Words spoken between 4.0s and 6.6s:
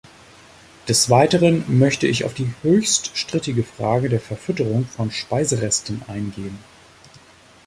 der Verfütterung von Speiseresten eingehen.